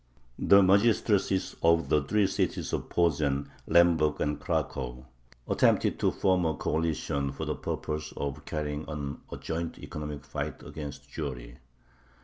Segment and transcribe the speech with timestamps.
[0.39, 5.05] The magistracies of the three cities of Posen, Lemberg, and Cracow,
[5.47, 10.63] attempted to form a coalition for the purpose of carrying on a joint economic fight
[10.63, 11.57] against Jewry.